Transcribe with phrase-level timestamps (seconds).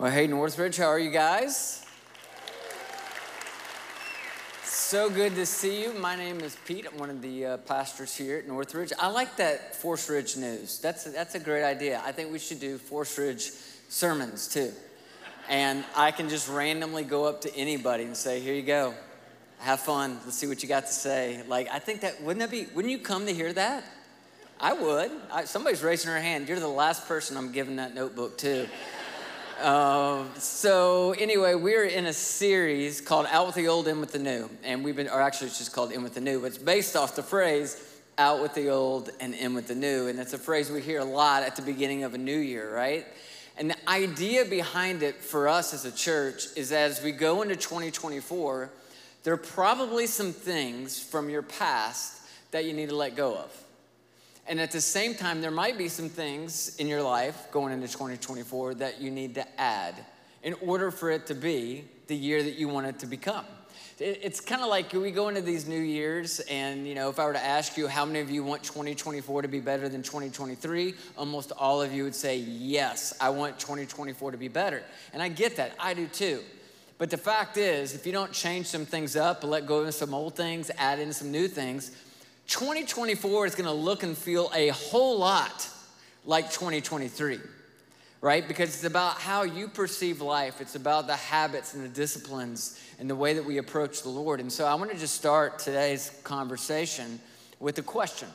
[0.00, 1.84] Well, hey, Northridge, how are you guys?
[4.62, 5.92] So good to see you.
[5.92, 6.86] My name is Pete.
[6.86, 8.92] I'm one of the uh, pastors here at Northridge.
[8.96, 10.78] I like that Forest Ridge news.
[10.78, 12.00] That's a, that's a great idea.
[12.06, 13.50] I think we should do Forest Ridge
[13.88, 14.70] sermons too.
[15.48, 18.94] And I can just randomly go up to anybody and say, "Here you go.
[19.58, 20.20] Have fun.
[20.24, 22.68] Let's see what you got to say." Like I think that wouldn't that be?
[22.72, 23.82] Wouldn't you come to hear that?
[24.60, 25.10] I would.
[25.32, 26.48] I, somebody's raising their hand.
[26.48, 28.68] You're the last person I'm giving that notebook to.
[29.60, 34.18] Um, so anyway, we're in a series called "Out with the Old, In with the
[34.20, 36.58] New," and we've been, or actually, it's just called "In with the New." But it's
[36.58, 37.82] based off the phrase
[38.18, 41.00] "Out with the old and in with the new," and it's a phrase we hear
[41.00, 43.04] a lot at the beginning of a new year, right?
[43.56, 47.56] And the idea behind it for us as a church is as we go into
[47.56, 48.70] 2024,
[49.24, 53.64] there are probably some things from your past that you need to let go of.
[54.48, 57.86] And at the same time, there might be some things in your life going into
[57.86, 59.94] 2024 that you need to add
[60.42, 63.44] in order for it to be the year that you want it to become.
[64.00, 67.26] It's kind of like we go into these new years, and you know, if I
[67.26, 70.94] were to ask you how many of you want 2024 to be better than 2023,
[71.16, 74.84] almost all of you would say, Yes, I want 2024 to be better.
[75.12, 76.42] And I get that, I do too.
[76.96, 80.14] But the fact is, if you don't change some things up, let go of some
[80.14, 81.90] old things, add in some new things,
[82.48, 85.68] 2024 is going to look and feel a whole lot
[86.24, 87.40] like 2023,
[88.22, 88.48] right?
[88.48, 93.08] Because it's about how you perceive life, it's about the habits and the disciplines and
[93.08, 94.40] the way that we approach the Lord.
[94.40, 97.20] And so I want to just start today's conversation
[97.60, 98.28] with a question.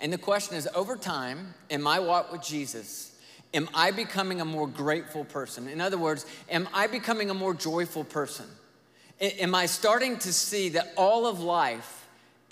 [0.00, 3.18] And the question is over time, in my walk with Jesus,
[3.52, 5.66] am I becoming a more grateful person?
[5.66, 8.46] In other words, am I becoming a more joyful person?
[9.20, 12.01] Am I starting to see that all of life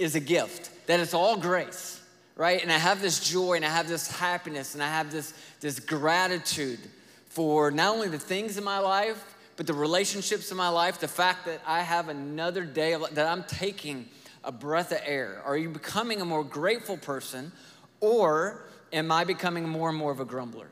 [0.00, 2.00] is a gift, that it's all grace,
[2.34, 2.62] right?
[2.62, 5.78] And I have this joy and I have this happiness and I have this, this
[5.78, 6.80] gratitude
[7.26, 9.22] for not only the things in my life,
[9.56, 13.26] but the relationships in my life, the fact that I have another day, of, that
[13.26, 14.08] I'm taking
[14.42, 15.42] a breath of air.
[15.44, 17.52] Are you becoming a more grateful person
[18.00, 20.68] or am I becoming more and more of a grumbler?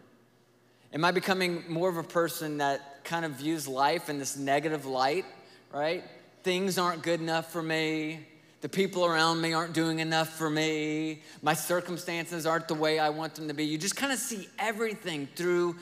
[0.95, 4.87] Am I becoming more of a person that kind of views life in this negative
[4.87, 5.27] light,
[5.71, 6.03] right?
[6.45, 8.27] Things aren't good enough for me.
[8.61, 11.23] The people around me aren't doing enough for me.
[11.43, 13.65] My circumstances aren't the way I want them to be.
[13.65, 15.77] You just kind of see everything through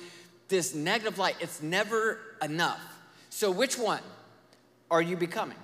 [0.49, 1.37] this negative light.
[1.41, 2.81] It's never enough.
[3.31, 4.03] So, which one
[4.91, 5.57] are you becoming?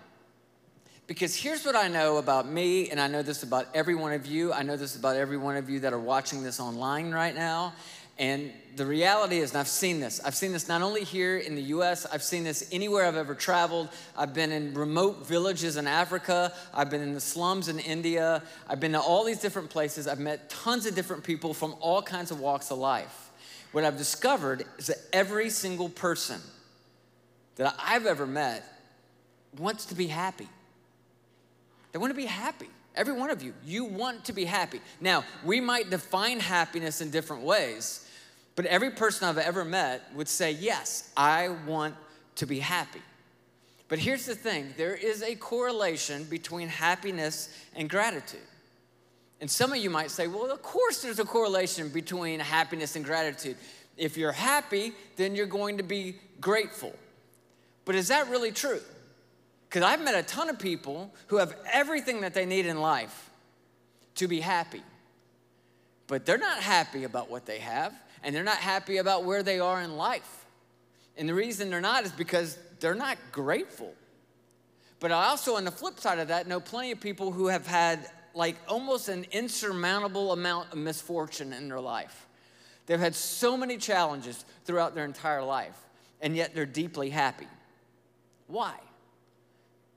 [1.06, 4.24] Because here's what I know about me, and I know this about every one of
[4.24, 4.52] you.
[4.52, 7.74] I know this about every one of you that are watching this online right now.
[8.18, 11.54] And the reality is, and I've seen this, I've seen this not only here in
[11.54, 13.88] the US, I've seen this anywhere I've ever traveled.
[14.16, 18.80] I've been in remote villages in Africa, I've been in the slums in India, I've
[18.80, 20.06] been to all these different places.
[20.06, 23.30] I've met tons of different people from all kinds of walks of life.
[23.72, 26.40] What I've discovered is that every single person
[27.56, 28.64] that I've ever met
[29.58, 30.48] wants to be happy.
[31.92, 32.68] They want to be happy.
[32.94, 34.80] Every one of you, you want to be happy.
[35.00, 38.06] Now, we might define happiness in different ways,
[38.54, 41.94] but every person I've ever met would say, Yes, I want
[42.36, 43.00] to be happy.
[43.88, 48.40] But here's the thing there is a correlation between happiness and gratitude.
[49.40, 53.04] And some of you might say, Well, of course, there's a correlation between happiness and
[53.04, 53.56] gratitude.
[53.96, 56.94] If you're happy, then you're going to be grateful.
[57.84, 58.80] But is that really true?
[59.72, 63.30] Because I've met a ton of people who have everything that they need in life
[64.16, 64.82] to be happy,
[66.08, 69.60] but they're not happy about what they have, and they're not happy about where they
[69.60, 70.44] are in life.
[71.16, 73.94] And the reason they're not is because they're not grateful.
[75.00, 77.66] But I also, on the flip side of that, know plenty of people who have
[77.66, 82.26] had like almost an insurmountable amount of misfortune in their life.
[82.84, 85.78] They've had so many challenges throughout their entire life,
[86.20, 87.48] and yet they're deeply happy.
[88.48, 88.74] Why?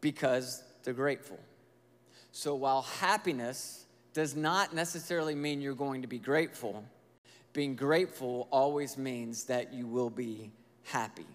[0.06, 1.40] Because they're grateful.
[2.32, 6.86] So while happiness does not necessarily mean you're going to be grateful,
[7.54, 10.52] being grateful always means that you will be
[10.84, 11.26] happy.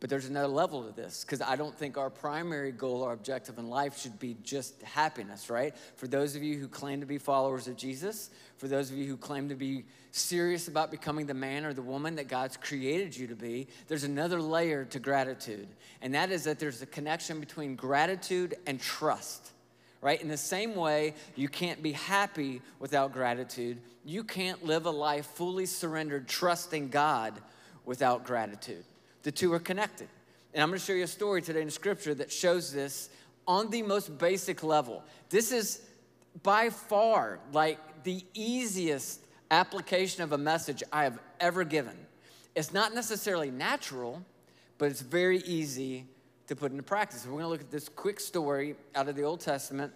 [0.00, 3.58] But there's another level to this because I don't think our primary goal or objective
[3.58, 5.76] in life should be just happiness, right?
[5.96, 9.04] For those of you who claim to be followers of Jesus, for those of you
[9.04, 13.14] who claim to be serious about becoming the man or the woman that God's created
[13.14, 15.68] you to be, there's another layer to gratitude.
[16.00, 19.52] And that is that there's a connection between gratitude and trust
[20.02, 20.22] right?
[20.22, 23.82] In the same way, you can't be happy without gratitude.
[24.02, 27.34] You can't live a life fully surrendered, trusting God
[27.84, 28.84] without gratitude.
[29.22, 30.08] The two are connected.
[30.52, 33.08] And I'm going to show you a story today in Scripture that shows this
[33.46, 35.02] on the most basic level.
[35.28, 35.82] This is
[36.42, 39.20] by far like the easiest
[39.50, 41.96] application of a message I have ever given.
[42.54, 44.22] It's not necessarily natural,
[44.78, 46.06] but it's very easy
[46.46, 47.24] to put into practice.
[47.24, 49.92] We're going to look at this quick story out of the Old Testament.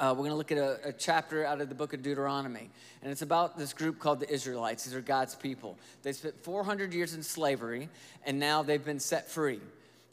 [0.00, 2.70] Uh, we're going to look at a, a, chapter out of the book of Deuteronomy,
[3.02, 4.84] and it's about this group called the Israelites.
[4.84, 5.76] These are God's people.
[6.04, 7.88] They spent 400 years in slavery,
[8.24, 9.58] and now they've been set free.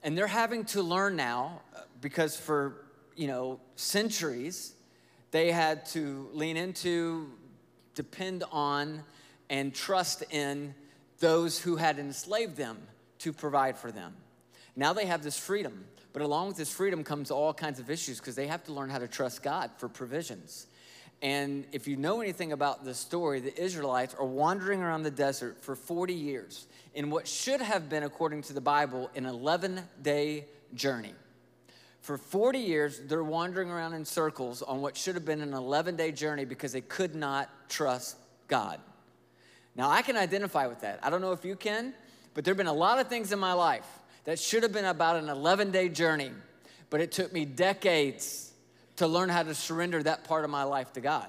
[0.01, 2.77] And they're having to learn now, uh, because for
[3.15, 4.73] you know centuries,
[5.29, 7.29] they had to lean into,
[7.93, 9.03] depend on,
[9.51, 10.73] and trust in
[11.19, 12.79] those who had enslaved them
[13.19, 14.15] to provide for them.
[14.75, 18.19] Now they have this freedom, but along with this freedom comes all kinds of issues
[18.19, 20.65] because they have to learn how to trust God for provisions.
[21.21, 25.61] And if you know anything about the story, the Israelites are wandering around the desert
[25.61, 30.45] for 40 years in what should have been, according to the Bible, an 11 day
[30.73, 31.11] journey.
[31.99, 35.97] For 40 years, they're wandering around in circles on what should have been an 11
[35.97, 38.15] day journey because they could not trust
[38.47, 38.79] God.
[39.75, 40.97] Now, I can identify with that.
[41.03, 41.93] I don't know if you can,
[42.33, 43.85] but there have been a lot of things in my life
[44.25, 46.31] that should have been about an 11 day journey,
[46.89, 48.51] but it took me decades
[48.97, 51.27] to learn how to surrender that part of my life to God.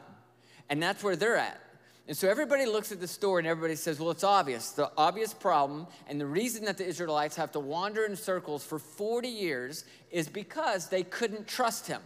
[0.69, 1.60] And that's where they're at.
[2.08, 4.70] And so everybody looks at the story and everybody says, well, it's obvious.
[4.70, 8.78] The obvious problem and the reason that the Israelites have to wander in circles for
[8.78, 12.00] 40 years is because they couldn't trust him.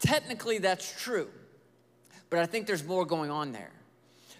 [0.00, 1.28] Technically, that's true.
[2.28, 3.70] But I think there's more going on there.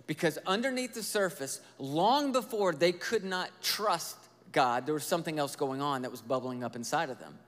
[0.08, 4.16] Because underneath the surface, long before they could not trust
[4.52, 7.38] God, there was something else going on that was bubbling up inside of them.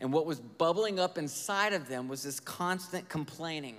[0.00, 3.76] And what was bubbling up inside of them was this constant complaining,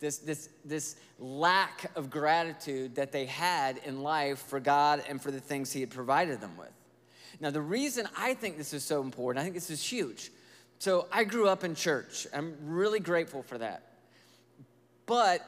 [0.00, 5.30] this, this, this lack of gratitude that they had in life for God and for
[5.30, 6.72] the things He had provided them with.
[7.40, 10.30] Now, the reason I think this is so important, I think this is huge.
[10.78, 12.26] So, I grew up in church.
[12.32, 13.82] I'm really grateful for that.
[15.04, 15.46] But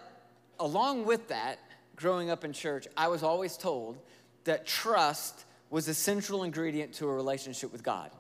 [0.61, 1.59] along with that,
[1.97, 3.99] growing up in church, I was always told
[4.45, 8.11] that trust was a central ingredient to a relationship with God,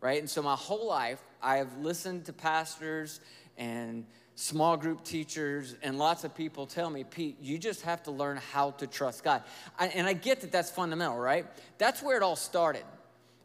[0.00, 0.18] right?
[0.18, 3.20] And so my whole life, I have listened to pastors
[3.56, 4.04] and
[4.34, 8.38] small group teachers and lots of people tell me, Pete, you just have to learn
[8.52, 9.42] how to trust God.
[9.78, 11.46] I, and I get that that's fundamental, right?
[11.78, 12.84] That's where it all started,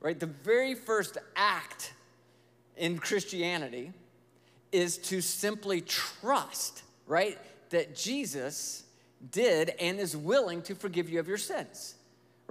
[0.01, 0.19] right?
[0.19, 1.93] The very first act
[2.75, 3.93] in Christianity
[4.71, 7.37] is to simply trust, right?
[7.69, 8.83] That Jesus
[9.31, 11.95] did and is willing to forgive you of your sins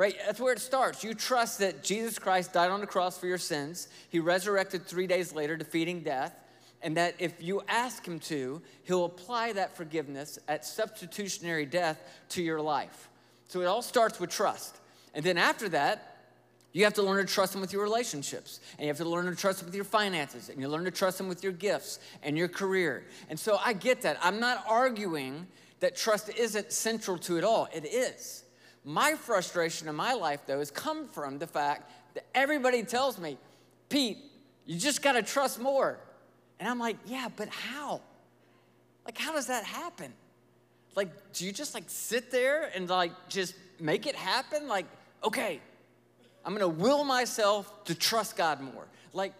[0.00, 0.16] right?
[0.24, 1.04] That's where it starts.
[1.04, 3.88] You trust that Jesus Christ died on the cross for your sins.
[4.08, 6.34] He resurrected three days later, defeating death.
[6.80, 12.00] And that if you ask Him to, He'll apply that forgiveness at substitutionary death
[12.30, 13.10] to your life.
[13.48, 14.78] So it all starts with trust.
[15.12, 16.16] And then after that,
[16.72, 18.60] you have to learn to trust Him with your relationships.
[18.78, 20.48] And you have to learn to trust Him with your finances.
[20.48, 23.04] And you learn to trust Him with your gifts and your career.
[23.28, 24.16] And so I get that.
[24.22, 25.46] I'm not arguing
[25.80, 28.44] that trust isn't central to it all, it is.
[28.84, 33.36] My frustration in my life, though, has come from the fact that everybody tells me,
[33.88, 34.18] Pete,
[34.66, 35.98] you just got to trust more.
[36.58, 38.00] And I'm like, yeah, but how?
[39.04, 40.12] Like, how does that happen?
[40.94, 44.68] Like, do you just like sit there and like just make it happen?
[44.68, 44.86] Like,
[45.22, 45.60] okay,
[46.44, 48.86] I'm gonna will myself to trust God more.
[49.12, 49.32] Like,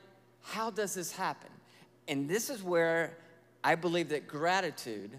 [0.43, 1.51] how does this happen?
[2.09, 3.17] And this is where
[3.63, 5.11] I believe that gratitude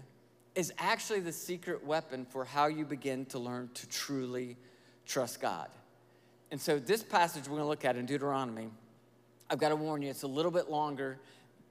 [0.54, 4.56] is actually the secret weapon for how you begin to learn to truly
[5.06, 5.68] trust God.
[6.50, 8.68] And so, this passage we're going to look at in Deuteronomy,
[9.48, 11.18] I've got to warn you, it's a little bit longer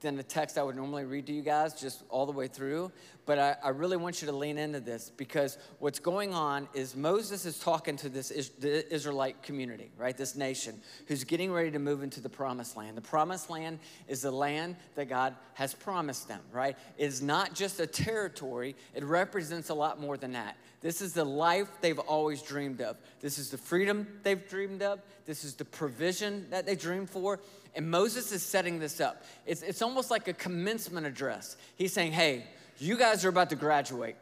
[0.00, 2.90] than the text I would normally read to you guys, just all the way through.
[3.24, 6.96] But I, I, really want you to lean into this because what's going on is
[6.96, 10.16] Moses is talking to this the Israelite community, right?
[10.16, 12.96] This nation who's getting ready to move into the promised land.
[12.96, 16.76] The promised land is the land that God has promised them, right?
[16.98, 20.56] It is not just a territory, it represents a lot more than that.
[20.80, 22.96] This is the life they've always dreamed of.
[23.20, 25.00] This is the freedom they've dreamed of.
[25.26, 27.38] This is the provision that they dreamed for.
[27.76, 29.24] And Moses is setting this up.
[29.46, 31.56] It's, it's almost like a commencement address.
[31.76, 32.46] He's saying, hey,
[32.82, 34.16] you guys are about to graduate.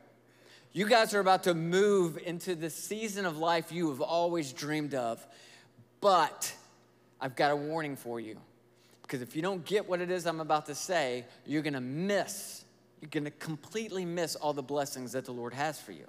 [0.73, 4.95] You guys are about to move into the season of life you have always dreamed
[4.95, 5.27] of.
[6.01, 6.55] But
[7.21, 8.37] I've got a warning for you.
[9.03, 12.65] Because if you don't get what it is I'm about to say, you're to miss,
[13.01, 16.07] you're to completely miss all the blessings that the Lord has for you.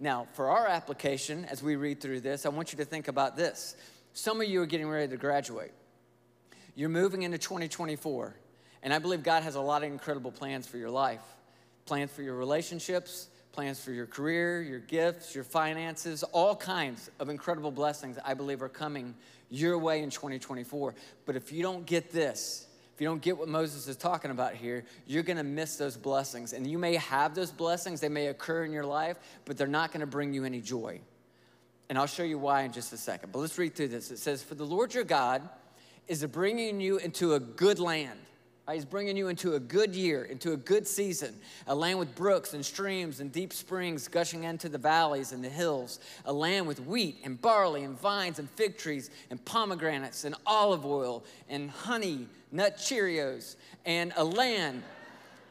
[0.00, 3.36] Now, for our application, as we read through this, I want you to think about
[3.36, 3.76] this.
[4.14, 5.72] Some of you are getting ready to graduate.
[6.74, 8.34] You're moving into 2024,
[8.82, 11.22] and I believe God has a lot of incredible plans for your life
[11.86, 17.28] plans for your relationships, plans for your career, your gifts, your finances, all kinds of
[17.28, 19.14] incredible blessings I believe are coming
[19.50, 20.94] your way in 2024.
[21.26, 24.54] But if you don't get this, if you don't get what Moses is talking about
[24.54, 26.52] here, you're to miss those blessings.
[26.52, 29.92] And you may have those blessings, they may occur in your life, but they're not
[30.00, 31.00] to bring you any joy.
[31.88, 33.32] And I'll show you why in just a second.
[33.32, 34.10] But let's read through this.
[34.10, 35.48] It says, For the Lord your God
[36.08, 38.18] is bringing you into a good land.
[38.66, 38.74] Right?
[38.74, 41.34] He's bringing you into a good year, into a good season,
[41.66, 45.48] a land with brooks and streams and deep springs gushing into the valleys and the
[45.48, 50.34] hills, a land with wheat and barley and vines and fig trees and pomegranates and
[50.46, 54.82] olive oil and honey, nut Cheerios, and a land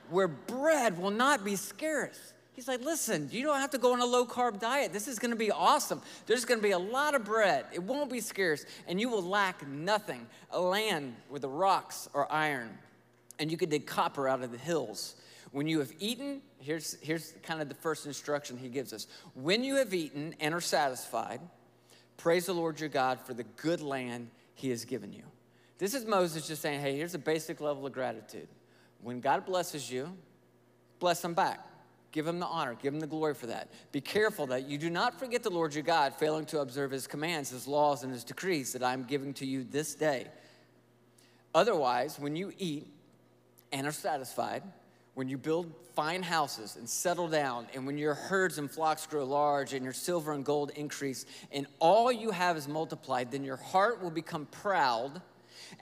[0.09, 3.99] where bread will not be scarce He's like, listen, you don't have to go on
[3.99, 4.93] a low carb diet.
[4.93, 6.01] This is going to be awesome.
[6.27, 7.65] There's going to be a lot of bread.
[7.73, 10.27] It won't be scarce, and you will lack nothing.
[10.51, 12.69] A land where the rocks are iron,
[13.39, 15.15] and you can dig copper out of the hills.
[15.51, 19.07] When you have eaten, here's, here's kind of the first instruction he gives us.
[19.35, 21.41] When you have eaten and are satisfied,
[22.17, 25.23] praise the Lord your God for the good land he has given you.
[25.77, 28.47] This is Moses just saying, hey, here's a basic level of gratitude.
[29.01, 30.15] When God blesses you,
[30.99, 31.59] bless him back.
[32.13, 33.69] Give him the honor, give him the glory for that.
[33.91, 37.07] Be careful that you do not forget the Lord your God, failing to observe his
[37.07, 40.27] commands, his laws, and his decrees that I'm giving to you this day.
[41.55, 42.87] Otherwise, when you eat
[43.73, 44.63] and are satisfied,
[45.15, 49.25] when you build fine houses and settle down, and when your herds and flocks grow
[49.25, 53.57] large, and your silver and gold increase, and all you have is multiplied, then your
[53.57, 55.21] heart will become proud,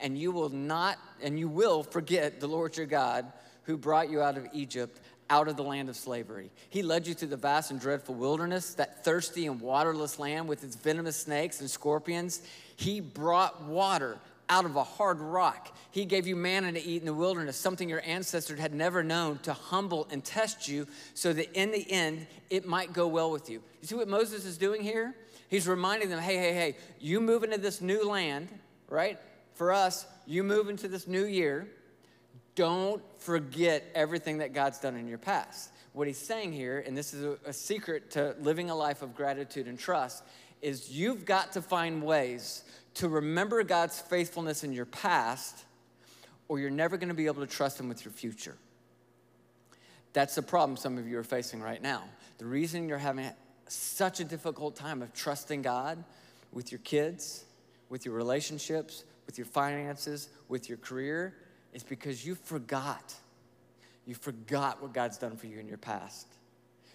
[0.00, 3.30] and you will not, and you will forget the Lord your God
[3.64, 4.98] who brought you out of Egypt
[5.30, 6.50] out of the land of slavery.
[6.68, 10.62] He led you through the vast and dreadful wilderness, that thirsty and waterless land with
[10.62, 12.42] its venomous snakes and scorpions.
[12.76, 14.18] He brought water
[14.52, 15.74] out of a hard rock.
[15.90, 19.38] He gave you manna to eat in the wilderness, something your ancestors had never known,
[19.44, 23.48] to humble and test you so that in the end it might go well with
[23.48, 23.62] you.
[23.80, 25.14] You see what Moses is doing here?
[25.48, 28.48] He's reminding them hey, hey, hey, you move into this new land,
[28.88, 29.18] right?
[29.54, 31.66] For us, you move into this new year
[32.54, 35.70] don't forget everything that God's done in your past.
[35.94, 39.14] What he's saying here, and this is a, a secret to living a life of
[39.14, 40.22] gratitude and trust,
[40.60, 45.64] is you've got to find ways to remember God's faithfulness in your past,
[46.48, 48.56] or you're never going to be able to trust Him with your future.
[50.12, 52.02] That's the problem some of you are facing right now.
[52.38, 53.30] The reason you're having
[53.68, 56.02] such a difficult time of trusting God
[56.52, 57.44] with your kids,
[57.88, 61.34] with your relationships, with your finances, with your career,
[61.72, 63.14] is because you forgot.
[64.06, 66.26] You forgot what God's done for you in your past.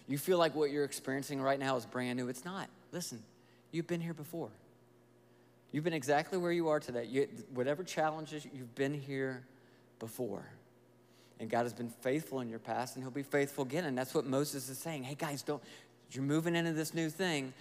[0.08, 2.30] You feel like what you're experiencing right now is brand new.
[2.30, 2.70] It's not.
[2.92, 3.24] Listen,
[3.72, 4.50] you've been here before.
[5.72, 7.06] You've been exactly where you are today.
[7.06, 9.44] You, whatever challenges, you've been here
[10.00, 10.46] before.
[11.40, 13.86] And God has been faithful in your past, and He'll be faithful again.
[13.86, 15.04] And that's what Moses is saying.
[15.04, 15.62] Hey, guys, don't,
[16.12, 17.54] you're moving into this new thing.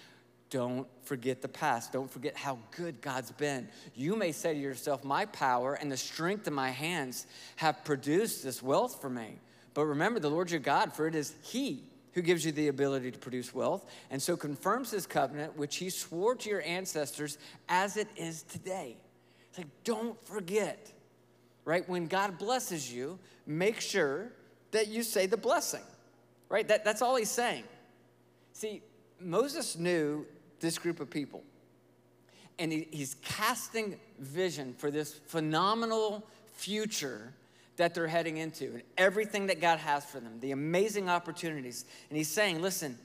[0.48, 1.92] Don't forget the past.
[1.92, 3.68] Don't forget how good God's been.
[3.94, 8.44] You may say to yourself, My power and the strength of my hands have produced
[8.44, 9.40] this wealth for me.
[9.75, 11.82] But remember the Lord your God, for it is He
[12.16, 15.90] who gives you the ability to produce wealth, and so confirms His covenant, which He
[15.90, 17.37] swore to your ancestors
[17.68, 18.96] as it is today.
[19.50, 20.90] It's like, don't forget,
[21.66, 21.87] right?
[21.87, 24.32] When God blesses you, make sure
[24.70, 25.82] that you say the blessing,
[26.49, 26.66] right?
[26.66, 27.64] That, that's all He's saying.
[28.54, 28.80] See,
[29.20, 30.25] Moses knew
[30.58, 31.42] this group of people.
[32.58, 37.35] And he, he's casting vision for this phenomenal future
[37.76, 41.85] that they're heading into and everything that God has for them, the amazing opportunities.
[42.09, 42.99] And he's saying, listen,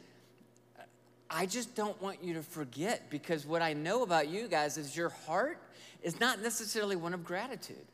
[1.29, 4.95] I just don't want you to forget because what I know about you guys is
[4.95, 5.57] your heart
[6.03, 7.85] is not necessarily one of gratitude.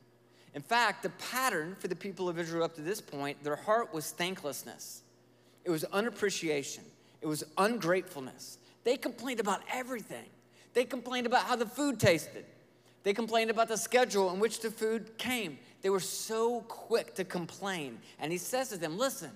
[0.54, 3.92] In fact, the pattern for the people of Israel up to this point, their heart
[3.92, 5.02] was thanklessness,
[5.64, 6.84] it was unappreciation,
[7.20, 8.58] it was ungratefulness.
[8.84, 10.24] They complained about everything.
[10.72, 12.44] They complained about how the food tasted.
[13.02, 15.58] They complained about the schedule in which the food came.
[15.82, 17.98] They were so quick to complain.
[18.18, 19.30] And he says to them, Listen,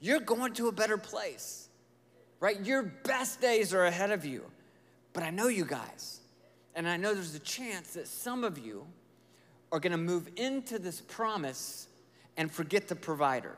[0.00, 1.68] you're going to a better place,
[2.38, 2.60] right?
[2.60, 4.44] Your best days are ahead of you.
[5.12, 6.20] But I know you guys.
[6.74, 8.86] And I know there's a chance that some of you
[9.72, 11.88] are going to move into this promise
[12.36, 13.56] and forget the provider.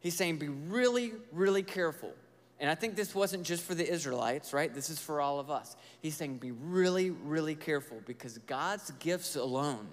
[0.00, 2.12] He's saying, Be really, really careful
[2.60, 4.72] and I think this wasn't just for the Israelites, right?
[4.72, 5.76] This is for all of us.
[6.00, 9.86] He's saying, be really, really careful because God's gifts alone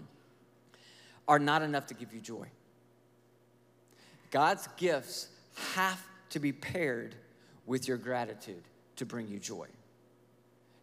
[1.27, 2.47] are not enough to give you joy.
[4.31, 5.27] God's gifts
[5.73, 7.15] have to be paired
[7.65, 8.63] with your gratitude
[8.95, 9.67] to bring you joy.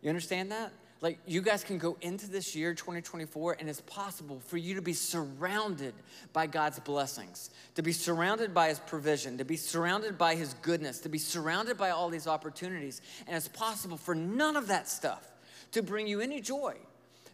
[0.02, 0.72] You understand that?
[1.02, 4.82] Like, you guys can go into this year, 2024, and it's possible for you to
[4.82, 5.94] be surrounded
[6.32, 11.00] by God's blessings, to be surrounded by His provision, to be surrounded by His goodness,
[11.00, 13.02] to be surrounded by all these opportunities.
[13.26, 15.28] And it's possible for none of that stuff
[15.72, 16.76] to bring you any joy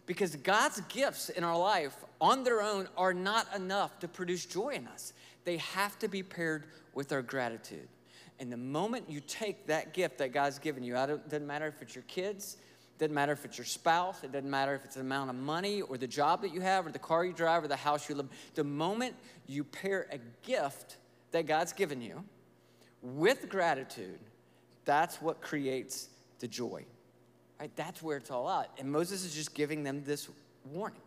[0.07, 4.69] because God's gifts in our life on their own are not enough to produce joy
[4.69, 5.13] in us.
[5.43, 7.87] They have to be paired with our gratitude.
[8.39, 11.83] And the moment you take that gift that God's given you, it doesn't matter if
[11.83, 12.57] it's your kids,
[12.99, 15.81] doesn't matter if it's your spouse, it doesn't matter if it's the amount of money
[15.81, 18.15] or the job that you have or the car you drive or the house you
[18.15, 18.27] live.
[18.55, 19.15] The moment
[19.47, 20.97] you pair a gift
[21.31, 22.23] that God's given you
[23.01, 24.19] with gratitude,
[24.85, 26.85] that's what creates the joy.
[27.59, 27.71] Right?
[27.75, 28.69] That's where it's all at.
[28.77, 30.29] And Moses is just giving them this
[30.65, 31.01] warning.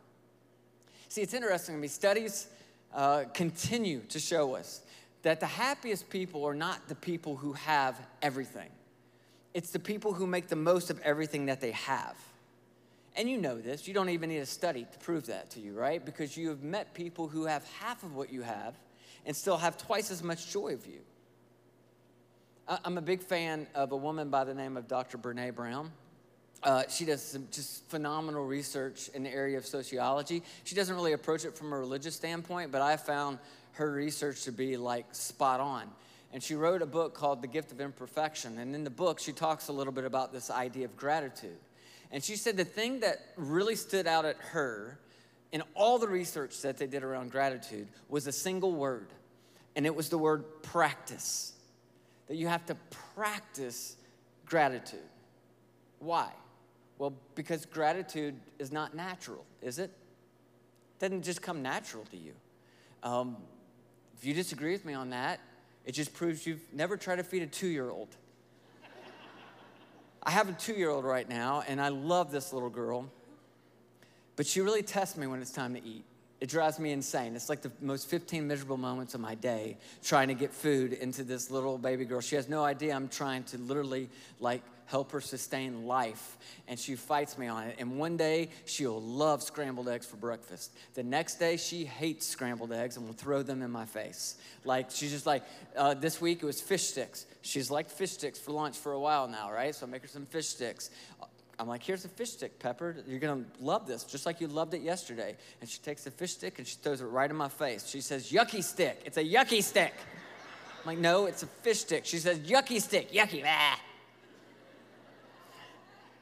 [1.09, 1.89] See, it's interesting to me.
[1.89, 2.47] Studies
[2.95, 4.83] uh, continue to show us
[5.23, 8.71] that the happiest people are not the people who have everything,
[9.55, 12.17] it's the people who make the most of everything that they have.
[13.15, 15.75] And you know this, you don't even need a study to prove that to you,
[15.75, 16.03] right?
[16.03, 18.75] Because you have met people who have half of what you have
[19.27, 21.01] and still have twice as much joy of you.
[22.69, 25.19] I'm a big fan of a woman by the name of Dr.
[25.19, 25.91] Brene Brown.
[26.63, 30.43] Uh, she does some just phenomenal research in the area of sociology.
[30.65, 33.41] She doesn't really approach it from a religious standpoint, but I found
[33.73, 35.91] her research to be like spot on.
[36.33, 38.59] And she wrote a book called The Gift of Imperfection.
[38.59, 41.59] And in the book, she talks a little bit about this idea of gratitude.
[42.11, 44.99] And she said the thing that really stood out at her
[45.53, 49.09] in all the research that they did around gratitude was a single word,
[49.77, 51.53] and it was the word practice.
[52.29, 52.77] That you have to
[53.15, 53.97] practice
[54.47, 55.01] gratitude.
[55.99, 56.31] Why?
[56.99, 59.91] Well, because gratitude is not natural, is it?
[59.91, 62.33] It doesn't just come natural to you.
[63.03, 63.37] Um,
[64.17, 65.41] if you disagree with me on that,
[65.85, 68.09] it just proves you've never tried to feed a two year old.
[70.23, 73.11] I have a two year old right now, and I love this little girl,
[74.37, 76.05] but she really tests me when it's time to eat.
[76.41, 77.37] It drives me insane.
[77.37, 81.23] It's like the most 15 miserable moments of my day trying to get food into
[81.23, 82.21] this little baby girl.
[82.21, 84.09] She has no idea I'm trying to literally
[84.41, 86.37] like help her sustain life.
[86.69, 87.77] And she fights me on it.
[87.79, 90.73] And one day she'll love scrambled eggs for breakfast.
[90.95, 94.37] The next day she hates scrambled eggs and will throw them in my face.
[94.65, 95.43] Like she's just like,
[95.77, 97.27] uh, this week it was fish sticks.
[97.43, 99.75] She's liked fish sticks for lunch for a while now, right?
[99.75, 100.91] So I make her some fish sticks.
[101.59, 102.97] I'm like, here's a fish stick, Pepper.
[103.07, 105.37] You're gonna love this, just like you loved it yesterday.
[105.61, 107.87] And she takes the fish stick and she throws it right in my face.
[107.87, 109.01] She says, yucky stick.
[109.05, 109.95] It's a yucky stick.
[110.81, 112.05] I'm like, no, it's a fish stick.
[112.05, 113.45] She says, yucky stick, yucky.
[113.47, 113.79] Ah.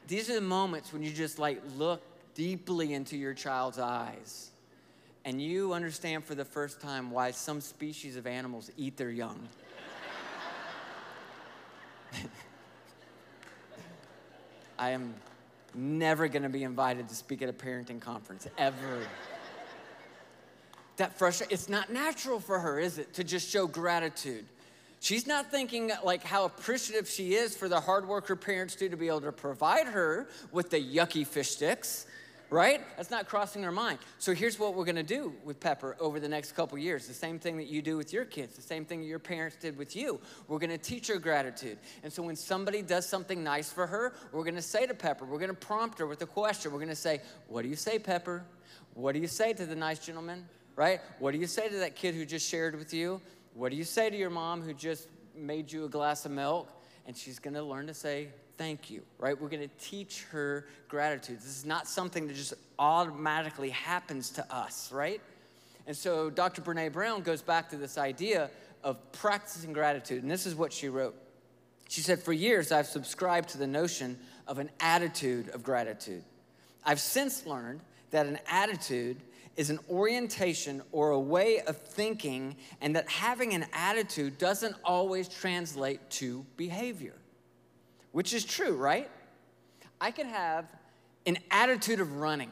[0.07, 2.01] These are the moments when you just like look
[2.33, 4.51] deeply into your child's eyes
[5.25, 9.47] and you understand for the first time why some species of animals eat their young.
[14.79, 15.13] I am
[15.75, 19.05] never going to be invited to speak at a parenting conference ever.
[20.97, 24.45] that frustration, it's not natural for her, is it, to just show gratitude?
[25.01, 28.87] She's not thinking like how appreciative she is for the hard work her parents do
[28.87, 32.05] to be able to provide her with the yucky fish sticks,
[32.51, 32.81] right?
[32.97, 33.97] That's not crossing her mind.
[34.19, 37.39] So here's what we're gonna do with Pepper over the next couple years the same
[37.39, 40.21] thing that you do with your kids, the same thing your parents did with you.
[40.47, 41.79] We're gonna teach her gratitude.
[42.03, 45.39] And so when somebody does something nice for her, we're gonna say to Pepper, we're
[45.39, 46.71] gonna prompt her with a question.
[46.71, 48.43] We're gonna say, What do you say, Pepper?
[48.93, 50.99] What do you say to the nice gentleman, right?
[51.17, 53.19] What do you say to that kid who just shared with you?
[53.53, 56.69] What do you say to your mom who just made you a glass of milk?
[57.05, 59.39] And she's gonna learn to say, thank you, right?
[59.39, 61.39] We're gonna teach her gratitude.
[61.39, 65.21] This is not something that just automatically happens to us, right?
[65.87, 66.61] And so Dr.
[66.61, 68.49] Brene Brown goes back to this idea
[68.83, 70.21] of practicing gratitude.
[70.21, 71.15] And this is what she wrote.
[71.89, 76.23] She said, For years, I've subscribed to the notion of an attitude of gratitude.
[76.85, 79.17] I've since learned that an attitude
[79.57, 85.27] is an orientation or a way of thinking, and that having an attitude doesn't always
[85.27, 87.15] translate to behavior,
[88.11, 89.09] which is true, right?
[89.99, 90.65] I can have
[91.25, 92.51] an attitude of running,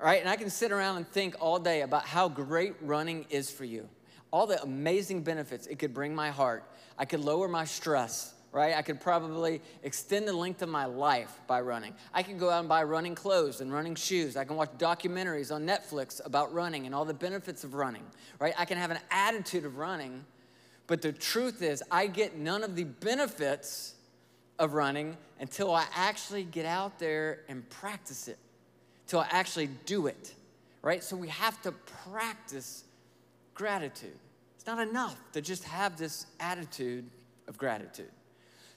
[0.00, 0.20] right?
[0.20, 3.64] And I can sit around and think all day about how great running is for
[3.64, 3.88] you,
[4.30, 6.64] all the amazing benefits it could bring my heart.
[6.98, 8.76] I could lower my stress right?
[8.76, 11.92] I could probably extend the length of my life by running.
[12.14, 14.36] I can go out and buy running clothes and running shoes.
[14.36, 18.04] I can watch documentaries on Netflix about running and all the benefits of running,
[18.38, 18.54] right?
[18.56, 20.24] I can have an attitude of running,
[20.86, 23.94] but the truth is, I get none of the benefits
[24.60, 28.38] of running until I actually get out there and practice it,
[29.08, 30.32] till I actually do it,
[30.80, 31.02] right?
[31.02, 32.84] So we have to practice
[33.52, 34.16] gratitude.
[34.54, 37.10] It's not enough to just have this attitude
[37.48, 38.10] of gratitude.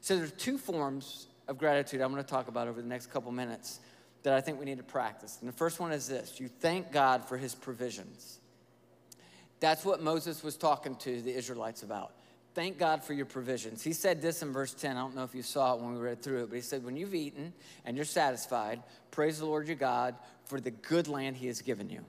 [0.01, 3.31] So there's two forms of gratitude I'm going to talk about over the next couple
[3.31, 3.79] minutes
[4.23, 5.37] that I think we need to practice.
[5.39, 8.39] And the first one is this you thank God for his provisions.
[9.59, 12.11] That's what Moses was talking to the Israelites about.
[12.53, 13.83] Thank God for your provisions.
[13.83, 14.97] He said this in verse 10.
[14.97, 16.83] I don't know if you saw it when we read through it, but he said,
[16.83, 17.53] When you've eaten
[17.85, 18.81] and you're satisfied,
[19.11, 22.03] praise the Lord your God for the good land he has given you.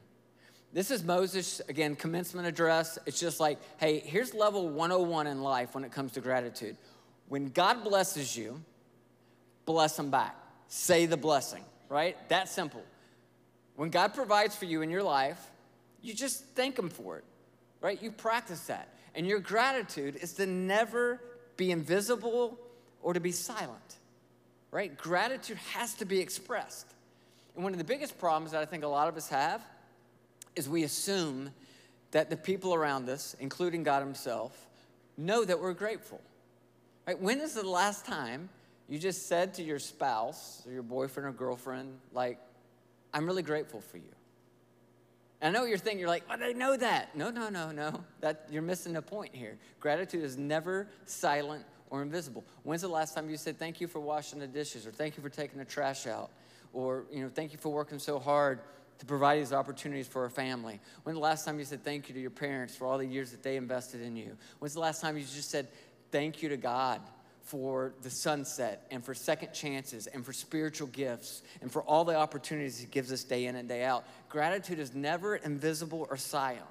[0.73, 2.99] This is Moses, again, commencement address.
[3.07, 6.77] It's just like, hey, here's level 101 in life when it comes to gratitude.
[7.29, 8.63] When God blesses you,
[9.65, 10.35] bless him back.
[10.69, 12.17] Say the blessing, right?
[12.29, 12.83] That simple.
[13.77, 15.39] When God provides for you in your life,
[16.03, 17.25] you just thank him for it,
[17.81, 18.03] right?
[18.03, 18.89] You practice that.
[19.15, 21.21] And your gratitude is to never
[21.57, 22.59] be invisible
[23.03, 23.97] or to be silent,
[24.71, 24.97] right?
[24.97, 26.87] Gratitude has to be expressed.
[27.55, 29.63] And one of the biggest problems that I think a lot of us have
[30.55, 31.51] is we assume
[32.11, 34.67] that the people around us, including God Himself,
[35.17, 36.21] know that we're grateful.
[37.09, 37.19] Right?
[37.19, 38.51] When is the last time
[38.87, 42.39] you just said to your spouse or your boyfriend or girlfriend, like,
[43.15, 44.13] I'm really grateful for you?
[45.41, 47.17] And I know what you're thinking, you're like, well, they know that.
[47.17, 48.05] No, no, no, no.
[48.21, 49.57] That you're missing the point here.
[49.81, 52.45] Gratitude is never silent or invisible.
[52.63, 55.23] When's the last time you said thank you for washing the dishes or thank you
[55.23, 56.29] for taking the trash out
[56.75, 58.61] or you know thank you for working so hard
[58.99, 60.81] to provide these opportunities for our family?
[61.05, 63.31] When's the last time you said thank you to your parents for all the years
[63.31, 64.37] that they invested in you?
[64.59, 65.69] When's the last time you just said
[66.11, 67.01] thank you to God
[67.43, 72.15] for the sunset and for second chances and for spiritual gifts and for all the
[72.15, 74.05] opportunities He gives us day in and day out?
[74.29, 76.63] Gratitude is never invisible or silent.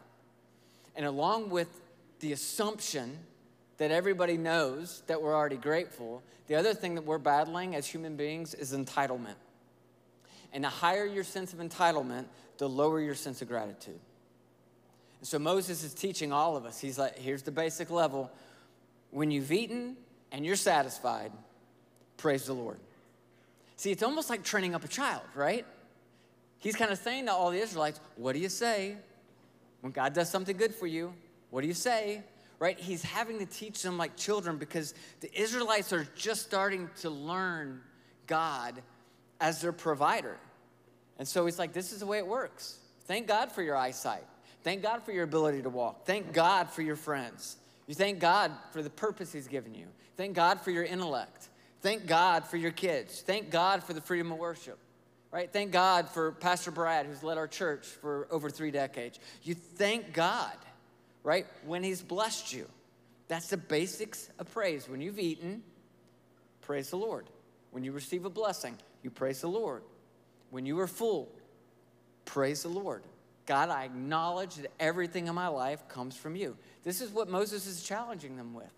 [0.96, 1.70] And along with
[2.20, 3.18] the assumption
[3.78, 8.16] that everybody knows that we're already grateful, the other thing that we're battling as human
[8.16, 9.36] beings is entitlement.
[10.54, 12.26] And the higher your sense of entitlement,
[12.58, 14.00] the lower your sense of gratitude.
[15.20, 16.80] And so Moses is teaching all of us.
[16.80, 18.32] He's like, here's the basic level.
[19.12, 19.98] When you've eaten
[20.32, 21.32] and you're satisfied,
[22.18, 22.80] praise the Lord.
[23.76, 25.66] See, it's almost like training up a child, right?
[26.60, 28.98] He's kind of saying to all the Israelites, What do you say?
[29.82, 31.14] When God does something good for you,
[31.50, 32.24] what do you say?
[32.60, 32.80] Right?
[32.80, 37.82] He's having to teach them like children because the Israelites are just starting to learn
[38.26, 38.82] God
[39.40, 40.38] as their provider.
[41.20, 42.80] And so he's like, this is the way it works.
[43.06, 44.26] Thank God for your eyesight.
[44.64, 46.06] Thank God for your ability to walk.
[46.06, 47.58] Thank God for your friends.
[47.88, 49.88] You thank God for the purpose he's given you.
[50.18, 51.50] Thank God for your intellect.
[51.82, 53.22] Thank God for your kids.
[53.22, 54.78] Thank God for the freedom of worship.
[55.32, 55.52] Right?
[55.52, 59.20] Thank God for Pastor Brad, who's led our church for over three decades.
[59.44, 60.56] You thank God,
[61.24, 62.68] right, when he's blessed you.
[63.28, 64.88] That's the basics of praise.
[64.88, 65.64] When you've eaten,
[66.62, 67.26] praise the Lord.
[67.72, 69.84] When you receive a blessing, you praise the Lord.
[70.50, 71.30] When you are full,
[72.26, 73.04] praise the Lord.
[73.48, 76.56] God, I acknowledge that everything in my life comes from you.
[76.84, 78.72] This is what Moses is challenging them with.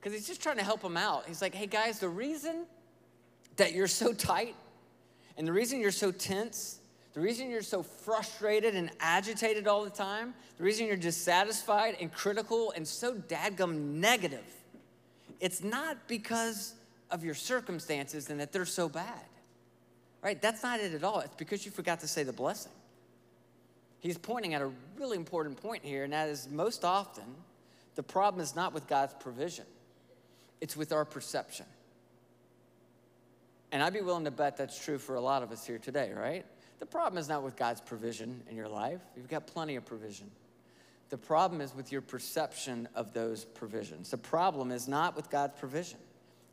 [0.00, 1.26] Because he's just trying to help them out.
[1.26, 2.66] He's like, hey guys, the reason
[3.56, 4.54] that you're so tight
[5.36, 6.78] and the reason you're so tense,
[7.14, 12.12] the reason you're so frustrated and agitated all the time, the reason you're dissatisfied and
[12.12, 14.44] critical and so dadgum negative,
[15.40, 16.74] it's not because
[17.10, 19.24] of your circumstances and that they're so bad.
[20.22, 20.40] Right?
[20.40, 21.20] That's not it at all.
[21.20, 22.72] It's because you forgot to say the blessing.
[24.06, 27.24] He's pointing at a really important point here, and that is most often
[27.96, 29.64] the problem is not with God's provision,
[30.60, 31.66] it's with our perception.
[33.72, 36.12] And I'd be willing to bet that's true for a lot of us here today,
[36.14, 36.46] right?
[36.78, 40.30] The problem is not with God's provision in your life, you've got plenty of provision.
[41.08, 44.10] The problem is with your perception of those provisions.
[44.10, 45.98] The problem is not with God's provision,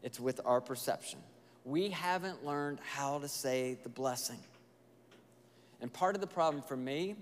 [0.01, 1.19] it's with our perception
[1.65, 4.39] we haven't learned how to say the blessing.
[5.81, 7.15] And part of the problem for me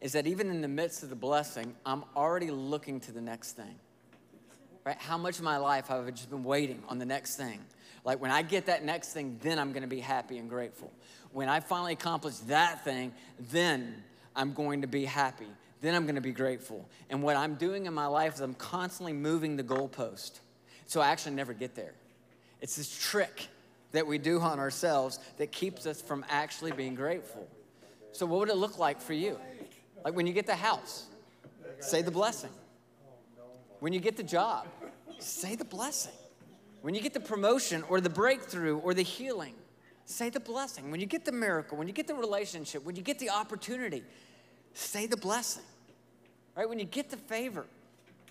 [0.00, 3.52] is that even in the midst of the blessing, I'm already looking to the next
[3.52, 3.74] thing.
[4.84, 4.96] Right?
[4.98, 7.60] How much of my life have I just been waiting on the next thing?
[8.04, 10.90] Like when I get that next thing, then I'm going to be happy and grateful.
[11.32, 13.12] When I finally accomplish that thing,
[13.50, 14.02] then
[14.34, 15.46] I'm going to be happy.
[15.82, 16.88] Then I'm going to be grateful.
[17.10, 20.40] And what I'm doing in my life is I'm constantly moving the goalpost.
[20.86, 21.92] So I actually never get there.
[22.60, 23.48] It's this trick
[23.92, 27.46] that we do on ourselves that keeps us from actually being grateful.
[28.12, 29.38] So, what would it look like for you?
[30.04, 31.06] Like when you get the house,
[31.80, 32.50] say the blessing.
[33.80, 34.66] When you get the job,
[35.18, 36.12] say the blessing.
[36.82, 39.54] When you get the promotion or the breakthrough or the healing,
[40.04, 40.90] say the blessing.
[40.90, 44.02] When you get the miracle, when you get the relationship, when you get the opportunity,
[44.74, 45.64] say the blessing.
[46.56, 46.68] Right?
[46.68, 47.66] When you get the favor,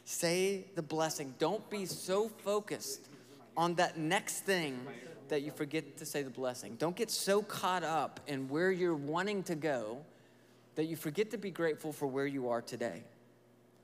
[0.06, 1.34] say the blessing.
[1.40, 3.08] Don't be so focused
[3.56, 4.80] on that next thing
[5.30, 6.76] that you forget to say the blessing.
[6.80, 10.00] Don't get so caught up in where you're wanting to go
[10.80, 13.04] that you forget to be grateful for where you are today.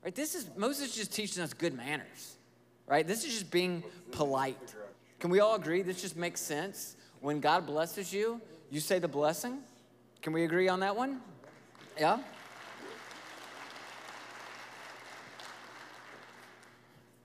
[0.02, 0.14] Right?
[0.14, 2.38] This is Moses just teaching us good manners.
[2.86, 3.06] Right?
[3.06, 4.74] This is just being polite.
[5.20, 6.96] Can we all agree this just makes sense?
[7.20, 9.58] When God blesses you, you say the blessing?
[10.22, 11.20] Can we agree on that one?
[12.00, 12.18] Yeah?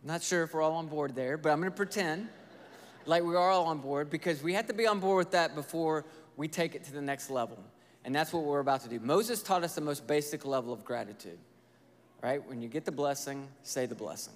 [0.04, 2.28] Not sure if we're all on board there, but I'm going to pretend
[3.06, 5.56] like we are all on board because we have to be on board with that
[5.56, 6.04] before
[6.36, 7.58] we take it to the next level.
[8.04, 9.00] And that's what we're about to do.
[9.00, 11.38] Moses taught us the most basic level of gratitude,
[12.22, 12.46] right?
[12.48, 14.34] When you get the blessing, say the blessing,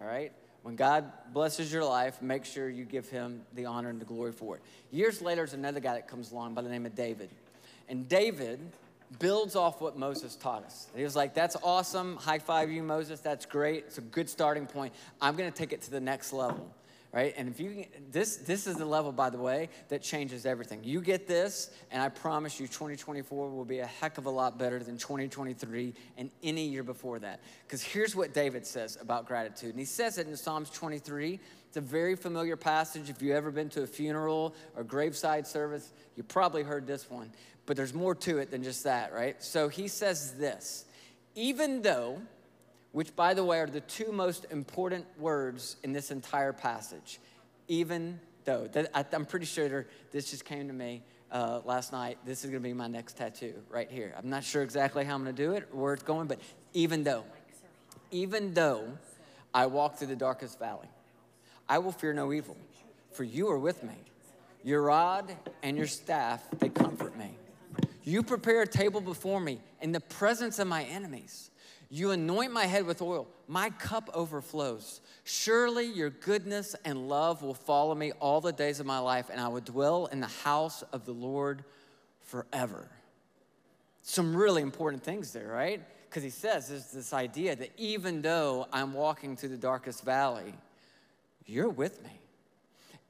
[0.00, 0.32] all right?
[0.62, 4.32] When God blesses your life, make sure you give him the honor and the glory
[4.32, 4.62] for it.
[4.90, 7.28] Years later, there's another guy that comes along by the name of David.
[7.86, 8.58] And David
[9.18, 10.86] builds off what Moses taught us.
[10.96, 12.16] He was like, That's awesome.
[12.16, 13.20] High five you, Moses.
[13.20, 13.84] That's great.
[13.86, 14.94] It's a good starting point.
[15.20, 16.66] I'm going to take it to the next level
[17.14, 17.32] right?
[17.36, 20.82] And if you this this is the level, by the way, that changes everything.
[20.82, 24.58] You get this, and I promise you, 2024 will be a heck of a lot
[24.58, 27.40] better than 2023 and any year before that.
[27.66, 31.38] Because here's what David says about gratitude, and he says it in Psalms 23.
[31.68, 33.08] It's a very familiar passage.
[33.08, 37.32] If you've ever been to a funeral or graveside service, you probably heard this one.
[37.66, 39.42] But there's more to it than just that, right?
[39.42, 40.84] So he says this
[41.36, 42.20] even though
[42.94, 47.18] which, by the way, are the two most important words in this entire passage.
[47.66, 48.68] Even though,
[49.12, 51.02] I'm pretty sure this just came to me
[51.32, 52.18] uh, last night.
[52.24, 54.14] This is to be my next tattoo right here.
[54.16, 56.38] I'm not sure exactly how I'm to do it where it's going, but
[56.72, 57.24] even though,
[58.12, 58.84] even though
[59.52, 60.88] I walk through the darkest valley,
[61.68, 62.56] I will fear no evil,
[63.10, 63.96] for you are with me.
[64.62, 67.36] Your rod and your staff, they comfort me.
[68.04, 71.50] You prepare a table before me in the presence of my enemies.
[71.94, 75.00] You anoint my head with oil, my cup overflows.
[75.22, 79.40] Surely your goodness and love will follow me all the days of my life, and
[79.40, 81.62] I will dwell in the house of the Lord
[82.22, 82.88] forever.
[84.02, 85.80] Some really important things there, right?
[86.10, 90.52] Because he says there's this idea that even though I'm walking through the darkest valley,
[91.46, 92.18] you're with me.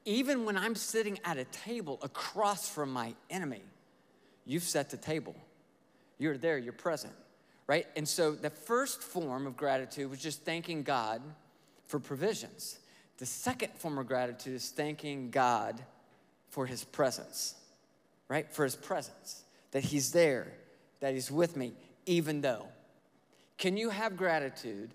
[0.05, 3.63] Even when I'm sitting at a table across from my enemy,
[4.45, 5.35] you've set the table.
[6.19, 7.15] You're there, you're present
[7.67, 7.87] right?
[7.95, 11.21] And so the first form of gratitude was just thanking God
[11.87, 12.79] for provisions.
[13.17, 15.81] The second form of gratitude is thanking God
[16.49, 17.55] for his presence,
[18.27, 18.51] right?
[18.53, 20.51] For his presence, that he's there,
[20.99, 21.73] that he's with me,
[22.05, 22.67] even though.
[23.57, 24.91] Can you have gratitude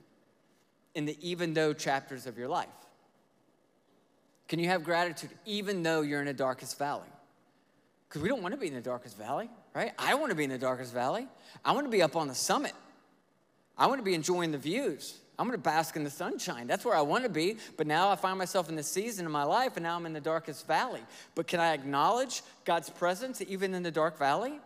[0.94, 2.68] in the even though chapters of your life?
[4.48, 7.08] Can you have gratitude even though you're in the darkest valley?
[8.10, 9.92] Because we don't want to be in the darkest valley right?
[9.98, 11.26] I want to be in the darkest valley.
[11.64, 12.72] I want to be up on the summit.
[13.76, 15.18] I want to be enjoying the views.
[15.38, 16.66] I'm going to bask in the sunshine.
[16.66, 17.56] That's where I want to be.
[17.78, 20.12] But now I find myself in this season of my life, and now I'm in
[20.12, 21.00] the darkest valley.
[21.34, 24.60] But can I acknowledge God's presence even in the dark valley?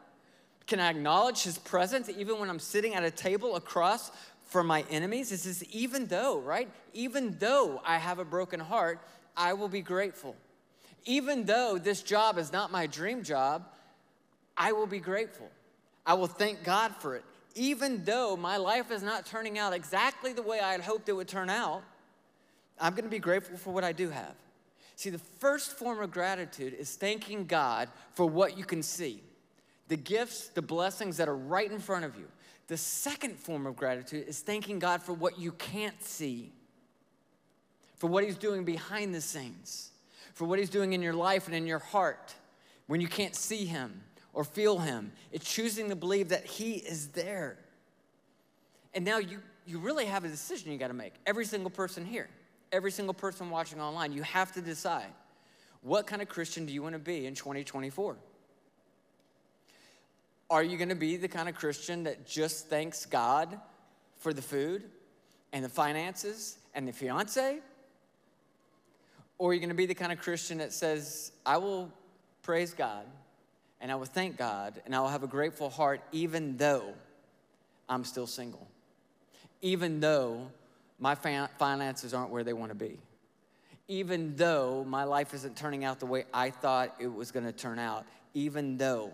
[0.66, 4.11] Can I acknowledge His presence even when I'm sitting at a table across
[4.46, 5.30] from my enemies?
[5.30, 6.68] This is even though, right?
[6.92, 8.98] Even though I have a broken heart,
[9.37, 10.35] I will be grateful.
[11.04, 13.66] Even though this job is not my dream job,
[14.56, 15.50] I will be grateful.
[16.06, 17.24] I will thank God for it.
[17.54, 21.12] Even though my life is not turning out exactly the way I had hoped it
[21.12, 21.82] would turn out,
[22.80, 24.34] I'm going to be grateful for what I do have.
[24.96, 29.22] See, the first form of gratitude is thanking God for what you can see
[29.88, 32.26] the gifts, the blessings that are right in front of you.
[32.68, 36.52] The second form of gratitude is thanking God for what you can't see,
[37.96, 39.90] for what He's doing behind the scenes,
[40.35, 42.35] for what He's doing in your life and in your heart
[42.87, 45.12] when you can't see Him or feel Him.
[45.33, 47.57] It's choosing to believe that He is there.
[48.92, 51.14] And now you, you really have a decision you got to make.
[51.27, 52.29] Every single person here,
[52.73, 55.12] every single person watching online, you have to decide
[55.83, 58.16] what kind of Christian do you want to be in 2024?
[60.51, 63.59] Are you going to be the kind of Christian that just thanks God
[64.18, 64.85] for the food
[65.53, 67.59] and the finances and the fiance?
[69.38, 71.90] Or are you going to be the kind of Christian that says, I will
[72.42, 73.05] praise God
[73.81, 76.94] and I will thank God and I will have a grateful heart even though
[77.88, 78.66] I'm still single,
[79.61, 80.51] even though
[80.99, 82.99] my finances aren't where they want to be,
[83.88, 87.53] even though my life isn't turning out the way I thought it was going to
[87.53, 89.11] turn out, even though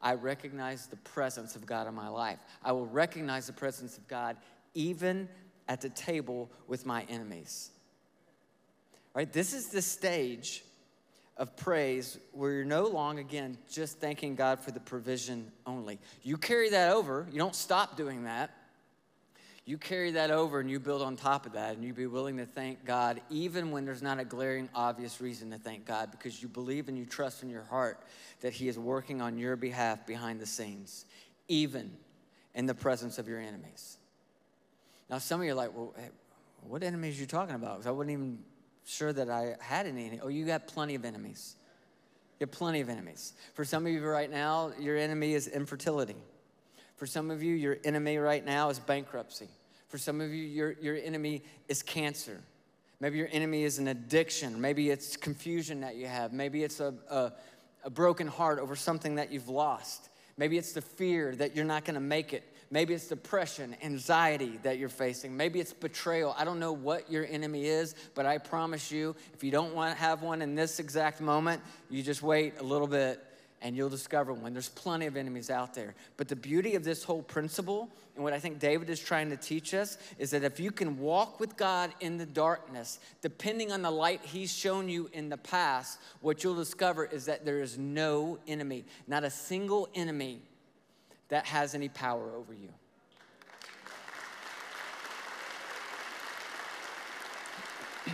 [0.00, 2.38] I recognize the presence of God in my life.
[2.64, 4.36] I will recognize the presence of God
[4.74, 5.28] even
[5.68, 7.70] at the table with my enemies.
[9.16, 9.32] Right?
[9.32, 10.62] This is the stage
[11.38, 15.98] of praise where you're no longer, again, just thanking God for the provision only.
[16.22, 18.50] You carry that over, you don't stop doing that.
[19.64, 22.36] You carry that over and you build on top of that, and you be willing
[22.36, 26.42] to thank God even when there's not a glaring, obvious reason to thank God because
[26.42, 28.02] you believe and you trust in your heart
[28.42, 31.06] that He is working on your behalf behind the scenes,
[31.48, 31.90] even
[32.54, 33.96] in the presence of your enemies.
[35.08, 36.10] Now, some of you are like, well, hey,
[36.60, 37.78] what enemies are you talking about?
[37.78, 38.38] Because I wouldn't even
[38.86, 40.18] sure that I had any.
[40.22, 41.56] Oh, you got plenty of enemies.
[42.38, 43.34] You have plenty of enemies.
[43.54, 46.16] For some of you right now, your enemy is infertility.
[46.96, 49.48] For some of you, your enemy right now is bankruptcy.
[49.88, 52.40] For some of you, your, your enemy is cancer.
[53.00, 54.60] Maybe your enemy is an addiction.
[54.60, 56.32] Maybe it's confusion that you have.
[56.32, 57.32] Maybe it's a, a,
[57.84, 60.08] a broken heart over something that you've lost.
[60.38, 62.42] Maybe it's the fear that you're not gonna make it.
[62.70, 65.36] Maybe it's depression, anxiety that you're facing.
[65.36, 66.34] Maybe it's betrayal.
[66.36, 69.94] I don't know what your enemy is, but I promise you, if you don't want
[69.94, 73.22] to have one in this exact moment, you just wait a little bit
[73.62, 74.52] and you'll discover one.
[74.52, 75.94] There's plenty of enemies out there.
[76.16, 79.36] But the beauty of this whole principle, and what I think David is trying to
[79.36, 83.82] teach us, is that if you can walk with God in the darkness, depending on
[83.82, 87.78] the light He's shown you in the past, what you'll discover is that there is
[87.78, 90.42] no enemy, not a single enemy
[91.28, 92.68] that has any power over you.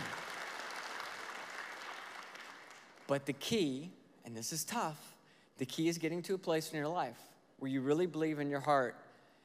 [3.07, 3.91] But the key,
[4.25, 5.15] and this is tough,
[5.57, 7.19] the key is getting to a place in your life
[7.59, 8.95] where you really believe in your heart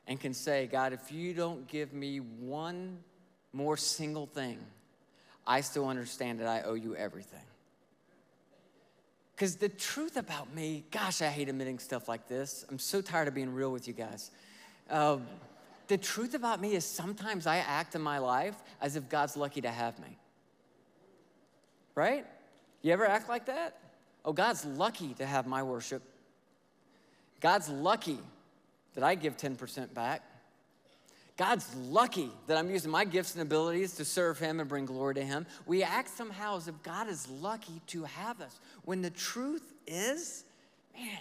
[0.06, 2.98] and can say, God, if you don't give me one
[3.52, 4.58] more single thing,
[5.46, 7.44] I still understand that I owe you everything.
[9.38, 12.64] Because the truth about me, gosh, I hate admitting stuff like this.
[12.68, 14.32] I'm so tired of being real with you guys.
[14.90, 15.18] Uh,
[15.86, 19.60] the truth about me is sometimes I act in my life as if God's lucky
[19.60, 20.18] to have me.
[21.94, 22.26] Right?
[22.82, 23.78] You ever act like that?
[24.24, 26.02] Oh, God's lucky to have my worship.
[27.40, 28.18] God's lucky
[28.94, 30.22] that I give 10% back.
[31.38, 35.14] God's lucky that I'm using my gifts and abilities to serve Him and bring glory
[35.14, 35.46] to Him.
[35.66, 38.58] We act somehow as if God is lucky to have us.
[38.84, 40.44] When the truth is,
[40.94, 41.20] man,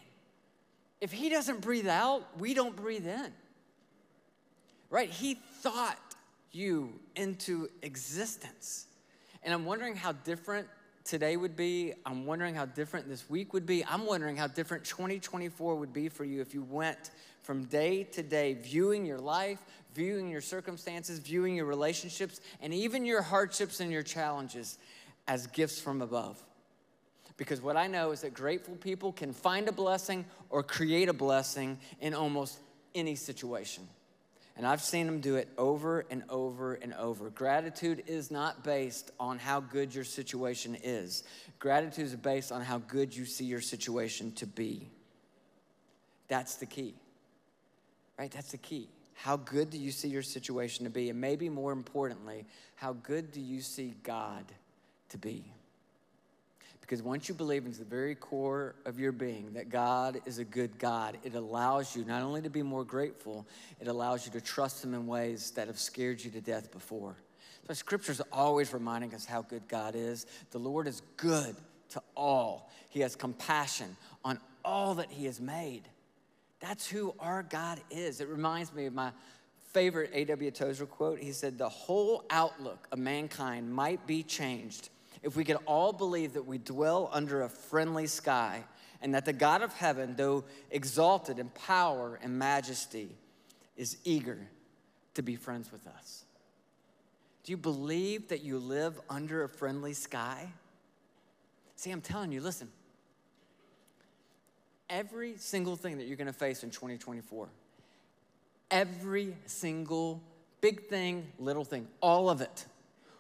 [0.99, 3.31] if He doesn't breathe out, we don't breathe in.
[4.89, 5.09] Right?
[5.09, 5.99] He thought
[6.51, 8.87] you into existence.
[9.43, 10.67] And I'm wondering how different
[11.07, 11.93] today would be.
[12.05, 13.83] I'm wondering how different this week would be.
[13.85, 18.21] I'm wondering how different 2024 would be for you if you went from day to
[18.21, 19.59] day viewing your life,
[19.95, 24.77] viewing your circumstances, viewing your relationships, and even your hardships and your challenges
[25.27, 26.43] as gifts from above.
[27.37, 31.13] Because what I know is that grateful people can find a blessing or create a
[31.13, 32.59] blessing in almost
[32.95, 33.87] any situation.
[34.57, 37.29] And I've seen them do it over and over and over.
[37.29, 41.23] Gratitude is not based on how good your situation is,
[41.59, 44.89] gratitude is based on how good you see your situation to be.
[46.27, 46.95] That's the key,
[48.17, 48.31] right?
[48.31, 48.89] That's the key.
[49.13, 51.09] How good do you see your situation to be?
[51.09, 54.45] And maybe more importantly, how good do you see God
[55.09, 55.51] to be?
[56.87, 60.45] Because once you believe into the very core of your being that God is a
[60.45, 63.45] good God, it allows you not only to be more grateful,
[63.81, 67.17] it allows you to trust Him in ways that have scared you to death before.
[67.67, 70.27] So Scripture's always reminding us how good God is.
[70.51, 71.57] The Lord is good
[71.89, 75.89] to all, He has compassion on all that He has made.
[76.61, 78.21] That's who our God is.
[78.21, 79.11] It reminds me of my
[79.73, 80.51] favorite A.W.
[80.51, 81.19] Tozer quote.
[81.19, 84.89] He said, The whole outlook of mankind might be changed
[85.23, 88.63] if we could all believe that we dwell under a friendly sky
[89.01, 93.09] and that the God of heaven, though exalted in power and majesty,
[93.75, 94.39] is eager
[95.13, 96.25] to be friends with us.
[97.43, 100.51] Do you believe that you live under a friendly sky?
[101.75, 102.69] See, I'm telling you, listen,
[104.89, 107.47] every single thing that you're gonna face in 2024,
[108.71, 110.21] every single
[110.59, 112.65] big thing, little thing, all of it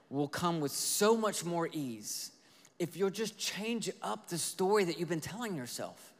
[0.09, 2.31] will come with so much more ease
[2.79, 6.13] if you'll just change up the story that you've been telling yourself.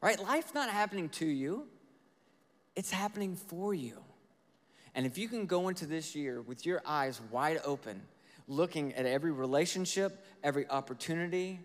[0.00, 0.18] Right?
[0.22, 1.66] Life's not happening to you,
[2.76, 3.98] it's happening for you.
[4.94, 8.00] And if you can go into this year with your eyes wide open,
[8.46, 11.60] looking at every relationship, every opportunity,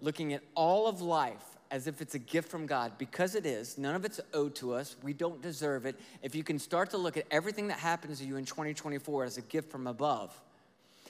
[0.00, 3.78] looking at all of life as if it's a gift from God, because it is,
[3.78, 5.98] none of it's owed to us, we don't deserve it.
[6.22, 9.38] If you can start to look at everything that happens to you in 2024 as
[9.38, 10.38] a gift from above,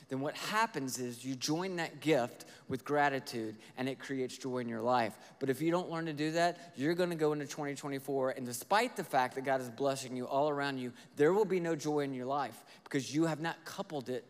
[0.09, 4.69] then what happens is you join that gift with gratitude and it creates joy in
[4.69, 5.15] your life.
[5.39, 8.47] But if you don't learn to do that, you're going to go into 2024 and
[8.47, 11.75] despite the fact that God is blessing you all around you, there will be no
[11.75, 14.25] joy in your life because you have not coupled it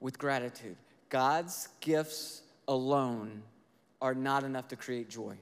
[0.00, 0.76] with gratitude.
[1.10, 3.42] God's gifts alone
[4.00, 5.36] are not enough to create joy.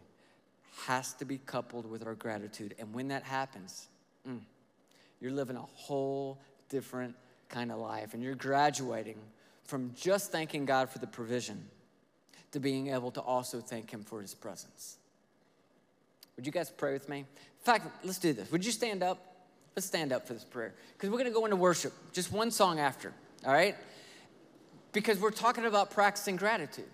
[0.87, 2.75] Has to be coupled with our gratitude.
[2.79, 3.89] And when that happens,
[4.29, 4.41] mm,
[5.21, 7.15] you're living a whole different
[7.49, 9.19] kind of life and you're graduating
[9.73, 11.65] from just thanking God for the provision
[12.51, 14.99] to being able to also thank Him for His presence.
[16.37, 17.21] Would you guys pray with me?
[17.21, 17.25] In
[17.65, 18.53] fact, let's do this.
[18.53, 19.47] Would you stand up?
[19.75, 22.51] Let's stand up for this prayer because we're going to go into worship just one
[22.51, 23.15] song after,
[23.47, 23.75] all right?
[24.93, 26.91] Because we're talking about practicing gratitude.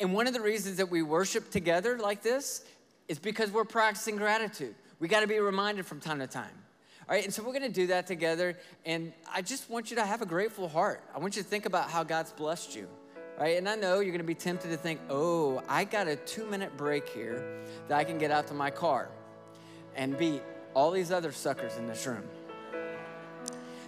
[0.00, 2.64] And one of the reasons that we worship together like this
[3.08, 4.74] is because we're practicing gratitude.
[5.00, 6.62] We got to be reminded from time to time.
[7.08, 8.56] All right, and so we're to do that together.
[8.84, 11.02] And I just want you to have a grateful heart.
[11.14, 12.88] I want you to think about how God's blessed you.
[13.38, 13.58] Right?
[13.58, 16.76] And I know you're to be tempted to think, oh, I got a two minute
[16.76, 19.10] break here that I can get out to my car.
[19.96, 20.42] and beat
[20.74, 22.22] all these other suckers in this room.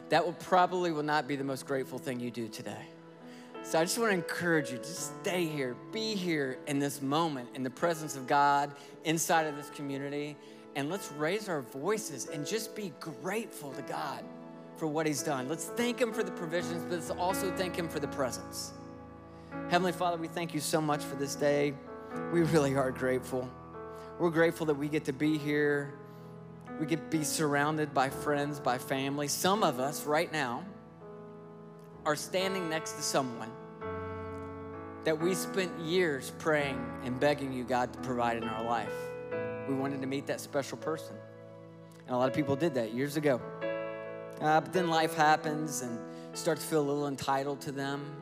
[0.08, 2.86] That will probably will not be the most grateful thing you do today.
[3.62, 7.50] So I just want to encourage you to stay here, be here in this moment,
[7.54, 8.72] in the presence of God,
[9.04, 10.36] inside of this community,
[10.78, 14.22] and let's raise our voices and just be grateful to God
[14.76, 15.48] for what He's done.
[15.48, 18.74] Let's thank Him for the provisions, but let's also thank Him for the presence.
[19.70, 21.74] Heavenly Father, we thank you so much for this day.
[22.32, 23.50] We really are grateful.
[24.20, 25.94] We're grateful that we get to be here.
[26.78, 29.26] We get to be surrounded by friends, by family.
[29.26, 30.64] Some of us right now
[32.06, 33.50] are standing next to someone
[35.02, 39.07] that we spent years praying and begging you, God, to provide in our life.
[39.68, 41.14] We wanted to meet that special person.
[42.06, 43.40] And a lot of people did that years ago.
[44.40, 45.98] Uh, but then life happens and
[46.32, 48.16] start to feel a little entitled to them.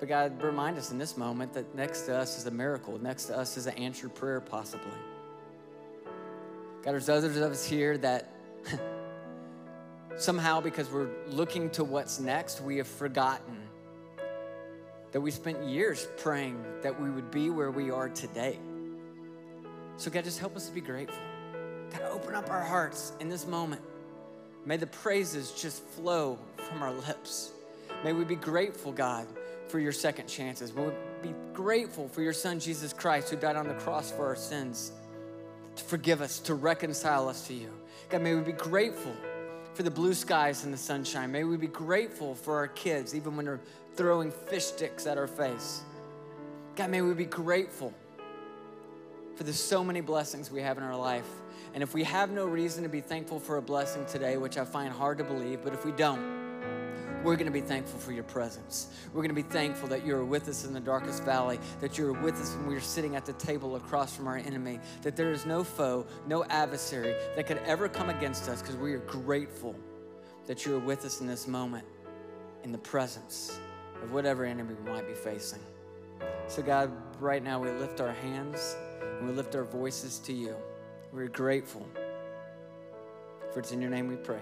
[0.00, 2.98] But God, remind us in this moment that next to us is a miracle.
[2.98, 4.90] Next to us is an answered prayer, possibly.
[6.82, 8.32] God, there's others of us here that
[10.16, 13.56] somehow, because we're looking to what's next, we have forgotten
[15.12, 18.58] that we spent years praying that we would be where we are today.
[19.98, 21.18] So, God, just help us to be grateful.
[21.90, 23.82] God, open up our hearts in this moment.
[24.64, 26.38] May the praises just flow
[26.68, 27.50] from our lips.
[28.04, 29.26] May we be grateful, God,
[29.66, 30.72] for your second chances.
[30.72, 34.24] May we be grateful for your Son, Jesus Christ, who died on the cross for
[34.24, 34.92] our sins,
[35.74, 37.72] to forgive us, to reconcile us to you.
[38.08, 39.16] God, may we be grateful
[39.74, 41.32] for the blue skies and the sunshine.
[41.32, 43.60] May we be grateful for our kids, even when they're
[43.96, 45.82] throwing fish sticks at our face.
[46.76, 47.92] God, may we be grateful
[49.38, 51.28] for the so many blessings we have in our life.
[51.72, 54.64] And if we have no reason to be thankful for a blessing today, which I
[54.64, 58.24] find hard to believe, but if we don't, we're going to be thankful for your
[58.24, 58.88] presence.
[59.12, 62.12] We're going to be thankful that you're with us in the darkest valley, that you're
[62.12, 65.46] with us when we're sitting at the table across from our enemy, that there is
[65.46, 69.76] no foe, no adversary that could ever come against us because we are grateful
[70.48, 71.86] that you're with us in this moment,
[72.64, 73.60] in the presence
[74.02, 75.60] of whatever enemy we might be facing.
[76.48, 80.56] So, God, right now we lift our hands and we lift our voices to you.
[81.12, 81.86] We're grateful.
[83.52, 84.40] For it's in your name we pray.